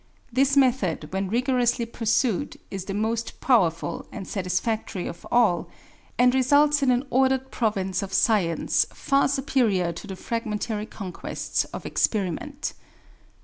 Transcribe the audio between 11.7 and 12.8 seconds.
experiment.